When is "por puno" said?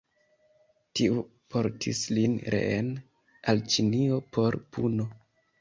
4.39-5.11